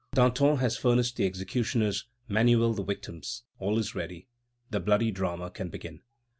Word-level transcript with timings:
Danton 0.15 0.57
has 0.57 0.77
furnished 0.79 1.17
the 1.17 1.27
executioners; 1.27 2.07
Manuel, 2.27 2.73
the 2.73 2.81
victims. 2.83 3.43
All 3.59 3.77
is 3.77 3.93
ready. 3.93 4.25
The 4.71 4.79
bloody 4.79 5.11
drama 5.11 5.51
can 5.51 5.69
begin. 5.69 6.01